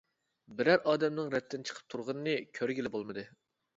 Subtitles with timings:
[0.61, 3.27] بىرەر ئادەمنىڭ رەتتىن چىقىپ تۇرغىنىنى كۆرگىلى بولمىدى.